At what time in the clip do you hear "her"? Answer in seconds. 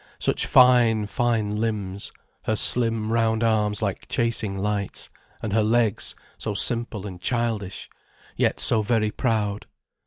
2.45-2.55, 5.53-5.61